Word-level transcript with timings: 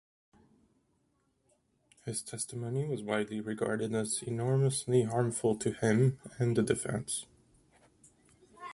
His 2.05 2.23
testimony 2.23 2.85
was 2.87 3.03
widely 3.03 3.39
regarded 3.39 3.93
as 3.93 4.23
enormously 4.23 5.03
harmful 5.03 5.55
to 5.57 5.73
him 5.73 6.17
and 6.39 6.57
the 6.57 6.63
defense. 6.63 7.27